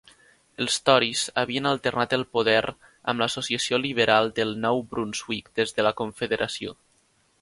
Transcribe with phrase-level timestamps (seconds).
[0.63, 5.97] Els Tories havien alternat el poder amb l'Associació Liberal del Nou Brunswick des de la
[6.01, 6.75] Confederació.